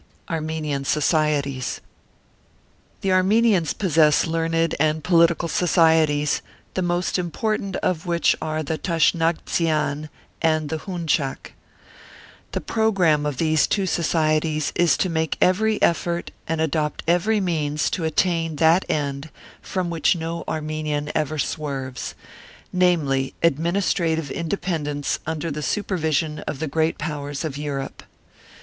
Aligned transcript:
ARMENIAN 0.29 0.83
SOCIETIES. 0.83 1.79
The 3.01 3.11
Armenians 3.11 3.73
possess 3.73 4.25
learned 4.25 4.73
and 4.79 5.03
political 5.03 5.47
Societies, 5.47 6.41
the 6.73 6.81
most 6.81 7.19
important 7.19 7.75
of 7.75 8.07
which 8.07 8.35
are 8.41 8.63
the" 8.63 8.79
Tashnagtzian" 8.79 10.09
and 10.51 10.69
the" 10.69 10.77
Hun 10.87 11.05
chak." 11.05 11.53
The 12.53 12.61
programme 12.61 13.27
of 13.27 13.37
these 13.37 13.67
two 13.67 13.85
Societies 13.85 14.71
is 14.75 14.97
to 14.97 15.07
make 15.07 15.37
every 15.39 15.79
effort 15.83 16.31
and 16.47 16.59
adopt 16.59 17.03
every 17.07 17.39
means 17.39 17.91
to 17.91 18.03
attain 18.03 18.55
that 18.55 18.83
end 18.89 19.29
from 19.61 19.91
which 19.91 20.15
no 20.15 20.43
Armenian 20.47 21.11
ever 21.13 21.35
Martyred 21.35 21.59
Armenia 21.59 21.61
9 21.91 21.93
swerves, 21.93 22.15
namely, 22.73 23.33
administrative 23.43 24.31
independence 24.31 25.19
under 25.27 25.51
the 25.51 25.61
supervision 25.61 26.39
of 26.47 26.57
the 26.57 26.67
Great 26.67 26.97
Powers 26.97 27.45
of 27.45 27.55
Europe. 27.55 28.01